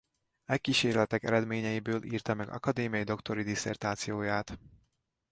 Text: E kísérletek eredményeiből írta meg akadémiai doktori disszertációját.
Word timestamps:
E 0.45 0.57
kísérletek 0.57 1.23
eredményeiből 1.23 2.03
írta 2.03 2.33
meg 2.33 2.49
akadémiai 2.49 3.03
doktori 3.03 3.43
disszertációját. 3.43 4.59